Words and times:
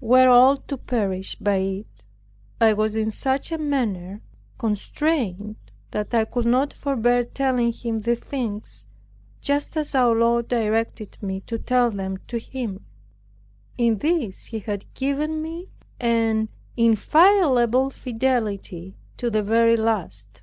Were 0.00 0.28
all 0.28 0.56
to 0.56 0.76
perish 0.76 1.36
by 1.36 1.56
it, 1.58 2.04
I 2.60 2.72
was 2.72 2.96
in 2.96 3.12
such 3.12 3.52
a 3.52 3.58
manner 3.58 4.22
constrained, 4.58 5.54
that 5.92 6.12
I 6.12 6.24
could 6.24 6.46
not 6.46 6.72
forbear 6.72 7.22
telling 7.22 7.72
him 7.72 8.00
the 8.00 8.16
things, 8.16 8.86
just 9.40 9.76
as 9.76 9.94
our 9.94 10.12
Lord 10.12 10.48
directed 10.48 11.22
me 11.22 11.42
to 11.42 11.60
tell 11.60 11.92
them 11.92 12.16
to 12.26 12.38
him. 12.40 12.84
In 13.78 13.98
this 13.98 14.46
he 14.46 14.58
had 14.58 14.92
given 14.94 15.40
me 15.40 15.68
an 16.00 16.48
inviolable 16.76 17.90
fidelity 17.90 18.96
to 19.18 19.30
the 19.30 19.44
very 19.44 19.76
last. 19.76 20.42